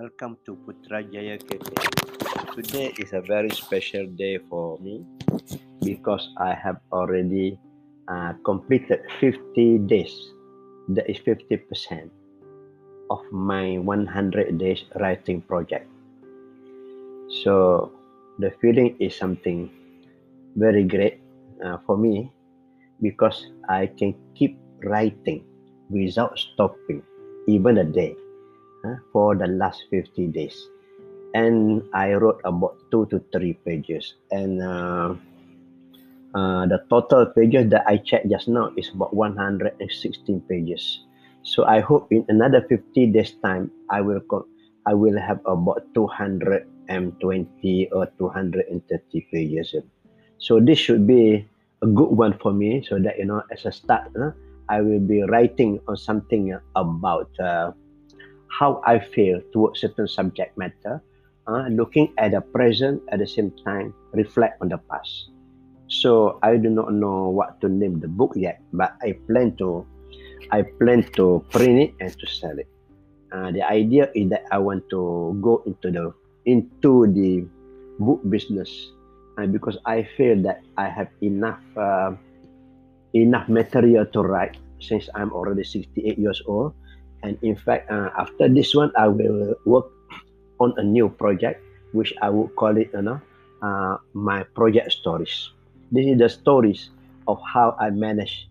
[0.00, 1.76] welcome to Putrajaya Cafe.
[2.56, 5.04] Today is a very special day for me
[5.84, 7.60] because I have already
[8.08, 10.16] uh, completed 50 days.
[10.96, 12.08] That is 50%
[13.12, 15.84] of my 100 days writing project.
[17.44, 17.92] So
[18.40, 19.68] the feeling is something
[20.56, 21.20] very great
[21.60, 22.32] uh, for me
[23.04, 25.44] because I can keep writing
[25.92, 27.04] without stopping
[27.46, 28.16] even a day
[29.12, 30.56] for the last 50 days.
[31.34, 34.14] And I wrote about two to three pages.
[34.30, 35.14] And uh,
[36.34, 41.00] uh, the total pages that I checked just now is about 116 pages.
[41.42, 44.46] So I hope in another 50 days time, I will co-
[44.86, 49.74] I will have about 220 or 230 pages.
[50.38, 51.46] So this should be
[51.82, 54.30] a good one for me so that, you know, as a start, uh,
[54.68, 57.72] I will be writing on something about uh,
[58.50, 61.00] how I feel towards certain subject matter,
[61.46, 65.30] uh, looking at the present at the same time, reflect on the past.
[65.88, 69.86] So I do not know what to name the book yet, but I plan to,
[70.50, 72.68] I plan to print it and to sell it.
[73.32, 76.14] Uh, the idea is that I want to go into the
[76.46, 77.46] into the
[77.98, 78.70] book business,
[79.38, 82.14] uh, because I feel that I have enough uh,
[83.14, 86.74] enough material to write since I'm already 68 years old
[87.22, 89.86] and in fact, uh, after this one, I will work
[90.58, 91.62] on a new project,
[91.92, 93.20] which I would call it, you know,
[93.62, 95.50] uh, my project stories.
[95.92, 96.90] This is the stories
[97.28, 98.48] of how I manage.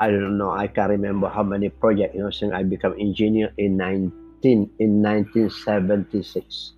[0.00, 0.50] I don't know.
[0.50, 2.14] I can't remember how many projects.
[2.14, 6.72] You know, since I become engineer in 19 in 1976.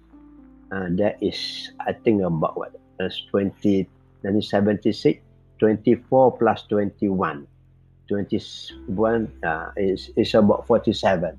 [0.71, 2.79] Uh, that is, I think, about what?
[2.99, 3.89] That's 20,
[4.23, 5.19] 1976,
[5.59, 7.47] 24 plus 21.
[8.11, 11.39] 21 uh, is, is about 47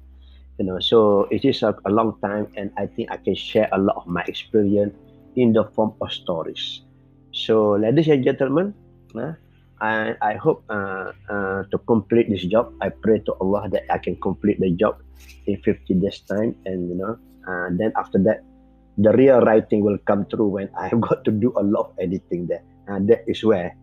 [0.58, 0.80] you know.
[0.80, 4.00] So it is a, a long time and i think i can share a lot
[4.00, 4.96] of my experience
[5.35, 6.81] in the form of stories.
[7.35, 8.73] So ladies and gentlemen
[9.16, 9.35] uh,
[9.81, 12.72] I, I hope uh, uh, to complete this job.
[12.81, 14.96] I pray to allah that i can complete the job
[15.47, 18.47] in 50 days time and you know uh, then after that
[18.97, 21.91] the real writing will come through when i have got to do a lot of
[22.00, 22.63] editing there.
[22.88, 23.75] And that is where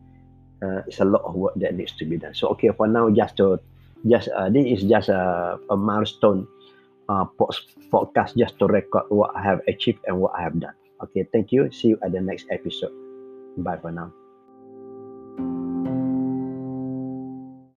[0.63, 2.35] uh, it's a lot of work that needs to be done.
[2.35, 3.61] So okay, for now, just to
[4.07, 6.47] just uh, this is just a, a milestone
[7.09, 7.25] uh,
[7.93, 10.75] podcast just to record what I have achieved and what I have done.
[11.03, 11.71] Okay, thank you.
[11.71, 12.93] See you at the next episode.
[13.59, 14.13] Bye for now.